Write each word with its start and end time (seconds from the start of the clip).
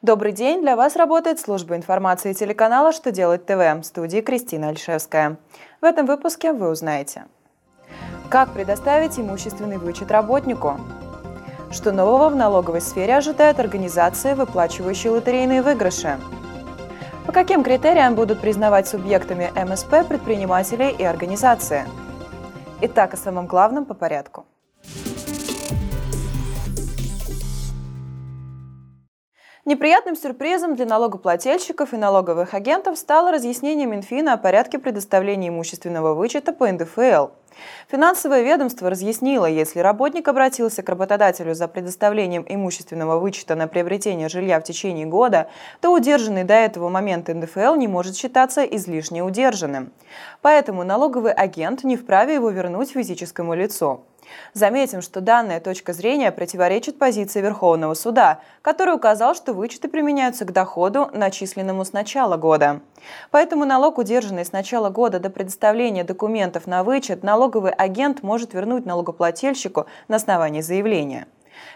Добрый 0.00 0.30
день! 0.30 0.62
Для 0.62 0.76
вас 0.76 0.94
работает 0.94 1.40
служба 1.40 1.74
информации 1.74 2.32
телеканала 2.32 2.92
«Что 2.92 3.10
делать 3.10 3.46
ТВ» 3.46 3.58
в 3.58 3.82
студии 3.82 4.20
Кристина 4.20 4.68
Альшевская. 4.68 5.38
В 5.80 5.84
этом 5.84 6.06
выпуске 6.06 6.52
вы 6.52 6.70
узнаете 6.70 7.24
Как 8.30 8.52
предоставить 8.52 9.18
имущественный 9.18 9.76
вычет 9.76 10.12
работнику? 10.12 10.78
Что 11.72 11.90
нового 11.90 12.28
в 12.28 12.36
налоговой 12.36 12.80
сфере 12.80 13.16
ожидает 13.16 13.58
организации, 13.58 14.34
выплачивающие 14.34 15.10
лотерейные 15.10 15.62
выигрыши? 15.62 16.16
По 17.26 17.32
каким 17.32 17.64
критериям 17.64 18.14
будут 18.14 18.40
признавать 18.40 18.86
субъектами 18.86 19.50
МСП 19.56 20.06
предпринимателей 20.06 20.94
и 20.96 21.02
организации? 21.02 21.84
Итак, 22.82 23.14
о 23.14 23.16
самом 23.16 23.48
главном 23.48 23.84
по 23.84 23.94
порядку– 23.94 24.46
Неприятным 29.68 30.16
сюрпризом 30.16 30.76
для 30.76 30.86
налогоплательщиков 30.86 31.92
и 31.92 31.98
налоговых 31.98 32.54
агентов 32.54 32.96
стало 32.96 33.30
разъяснение 33.30 33.86
Минфина 33.86 34.32
о 34.32 34.38
порядке 34.38 34.78
предоставления 34.78 35.48
имущественного 35.48 36.14
вычета 36.14 36.54
по 36.54 36.72
НДФЛ. 36.72 37.26
Финансовое 37.90 38.40
ведомство 38.40 38.88
разъяснило, 38.88 39.44
если 39.44 39.80
работник 39.80 40.26
обратился 40.26 40.82
к 40.82 40.88
работодателю 40.88 41.54
за 41.54 41.68
предоставлением 41.68 42.46
имущественного 42.48 43.18
вычета 43.18 43.56
на 43.56 43.68
приобретение 43.68 44.30
жилья 44.30 44.58
в 44.58 44.64
течение 44.64 45.04
года, 45.04 45.50
то 45.82 45.92
удержанный 45.92 46.44
до 46.44 46.54
этого 46.54 46.88
момента 46.88 47.34
НДФЛ 47.34 47.74
не 47.74 47.88
может 47.88 48.16
считаться 48.16 48.62
излишне 48.64 49.22
удержанным. 49.22 49.92
Поэтому 50.40 50.82
налоговый 50.82 51.34
агент 51.34 51.84
не 51.84 51.98
вправе 51.98 52.32
его 52.32 52.48
вернуть 52.48 52.92
физическому 52.92 53.52
лицу. 53.52 54.00
Заметим, 54.54 55.02
что 55.02 55.20
данная 55.20 55.60
точка 55.60 55.92
зрения 55.92 56.32
противоречит 56.32 56.98
позиции 56.98 57.40
Верховного 57.40 57.94
суда, 57.94 58.40
который 58.62 58.94
указал, 58.94 59.34
что 59.34 59.52
вычеты 59.52 59.88
применяются 59.88 60.44
к 60.44 60.52
доходу, 60.52 61.10
начисленному 61.12 61.84
с 61.84 61.92
начала 61.92 62.36
года. 62.36 62.80
Поэтому 63.30 63.64
налог, 63.64 63.98
удержанный 63.98 64.44
с 64.44 64.52
начала 64.52 64.90
года 64.90 65.20
до 65.20 65.30
предоставления 65.30 66.04
документов 66.04 66.66
на 66.66 66.84
вычет, 66.84 67.22
налоговый 67.22 67.72
агент 67.72 68.22
может 68.22 68.54
вернуть 68.54 68.86
налогоплательщику 68.86 69.86
на 70.08 70.16
основании 70.16 70.60
заявления. 70.60 71.26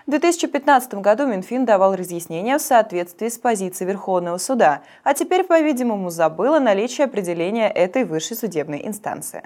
В 0.06 0.10
2015 0.10 0.94
году 0.94 1.26
Минфин 1.26 1.64
давал 1.64 1.94
разъяснения 1.94 2.58
в 2.58 2.62
соответствии 2.62 3.28
с 3.28 3.38
позицией 3.38 3.88
Верховного 3.88 4.38
суда, 4.38 4.82
а 5.02 5.14
теперь, 5.14 5.44
по-видимому, 5.44 6.10
забыл 6.10 6.54
о 6.54 6.60
наличии 6.60 7.02
определения 7.02 7.68
этой 7.68 8.04
высшей 8.04 8.36
судебной 8.36 8.86
инстанции. 8.86 9.44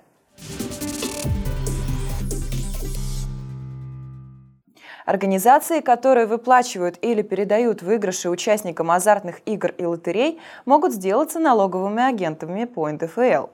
Организации, 5.06 5.80
которые 5.80 6.26
выплачивают 6.26 6.98
или 7.00 7.22
передают 7.22 7.80
выигрыши 7.80 8.28
участникам 8.28 8.90
азартных 8.90 9.40
игр 9.46 9.72
и 9.78 9.84
лотерей, 9.84 10.40
могут 10.64 10.92
сделаться 10.92 11.38
налоговыми 11.38 12.02
агентами 12.02 12.64
по 12.64 12.90
НДФЛ. 12.90 13.46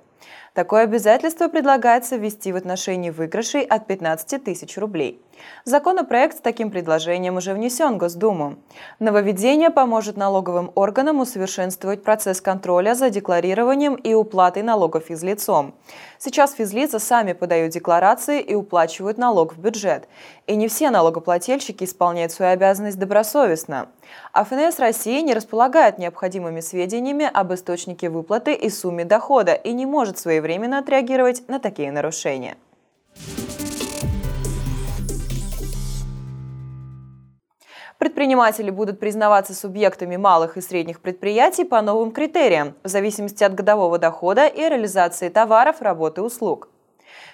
Такое 0.55 0.83
обязательство 0.83 1.49
предлагается 1.49 2.17
ввести 2.17 2.53
в 2.53 2.57
отношении 2.57 3.09
выигрышей 3.09 3.63
от 3.63 3.87
15 3.87 4.45
тысяч 4.45 4.77
рублей. 4.77 5.23
Законопроект 5.65 6.39
с 6.39 6.41
таким 6.41 6.71
предложением 6.71 7.37
уже 7.37 7.55
внесен 7.55 7.95
в 7.95 7.97
Госдуму. 7.97 8.57
Нововведение 8.99 9.71
поможет 9.71 10.17
налоговым 10.17 10.71
органам 10.75 11.21
усовершенствовать 11.21 12.03
процесс 12.03 12.41
контроля 12.41 12.95
за 12.95 13.11
декларированием 13.11 13.95
и 13.95 14.15
уплатой 14.15 14.63
налогов 14.63 15.05
физлицом. 15.05 15.75
Сейчас 16.19 16.53
физлица 16.53 16.99
сами 16.99 17.33
подают 17.33 17.73
декларации 17.73 18.41
и 18.41 18.55
уплачивают 18.55 19.19
налог 19.19 19.55
в 19.55 19.59
бюджет. 19.59 20.09
И 20.47 20.57
не 20.57 20.69
все 20.69 20.91
налогоплательщики 20.91 21.85
исполняют 21.85 22.33
свою 22.33 22.53
обязанность 22.53 22.99
добросовестно. 22.99 23.89
А 24.33 24.45
ФНС 24.45 24.79
России 24.79 25.21
не 25.21 25.35
располагает 25.35 25.99
необходимыми 25.99 26.61
сведениями 26.61 27.29
об 27.33 27.53
источнике 27.55 28.11
выплаты 28.11 28.53
и 28.55 28.69
сумме 28.69 29.05
дохода 29.05 29.55
и 29.55 29.73
не 29.73 29.87
может 29.87 30.19
своевременно 30.43 30.79
отреагировать 30.79 31.49
на 31.49 31.61
такие 31.61 31.93
нарушения. 31.93 32.57
Предприниматели 37.99 38.71
будут 38.71 38.99
признаваться 38.99 39.55
субъектами 39.55 40.17
малых 40.17 40.57
и 40.57 40.61
средних 40.61 41.01
предприятий 41.01 41.65
по 41.65 41.81
новым 41.81 42.11
критериям 42.11 42.75
в 42.83 42.89
зависимости 42.89 43.45
от 43.45 43.55
годового 43.55 43.99
дохода 43.99 44.49
и 44.49 44.69
реализации 44.69 45.29
товаров, 45.29 45.81
работы 45.81 46.21
и 46.21 46.25
услуг. 46.25 46.72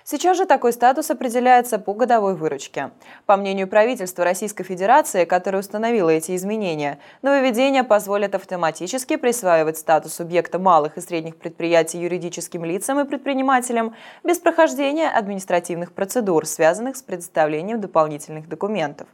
Сейчас 0.04 0.36
же 0.36 0.46
такой 0.46 0.72
статус 0.72 1.10
определяется 1.10 1.78
по 1.78 1.94
годовой 1.94 2.34
выручке. 2.34 2.90
По 3.26 3.36
мнению 3.36 3.68
правительства 3.68 4.24
Российской 4.24 4.64
Федерации, 4.64 5.24
которое 5.24 5.58
установило 5.58 6.10
эти 6.10 6.34
изменения, 6.34 6.98
нововведения 7.22 7.84
позволят 7.84 8.34
автоматически 8.34 9.16
присваивать 9.16 9.78
статус 9.78 10.14
субъекта 10.14 10.58
малых 10.58 10.96
и 10.96 11.00
средних 11.00 11.36
предприятий 11.36 11.98
юридическим 11.98 12.64
лицам 12.64 13.00
и 13.00 13.04
предпринимателям 13.04 13.94
без 14.24 14.38
прохождения 14.38 15.08
административных 15.08 15.92
процедур, 15.92 16.46
связанных 16.46 16.96
с 16.96 17.02
предоставлением 17.02 17.80
дополнительных 17.80 18.48
документов. 18.48 19.08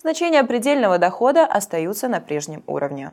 Значения 0.00 0.42
предельного 0.44 0.98
дохода 0.98 1.44
остаются 1.44 2.08
на 2.08 2.20
прежнем 2.20 2.62
уровне. 2.66 3.12